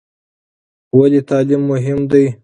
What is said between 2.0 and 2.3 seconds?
دی؟